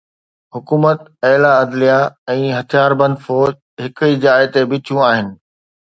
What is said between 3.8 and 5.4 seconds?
هڪ ئي جاءِ تي بيٺيون آهن.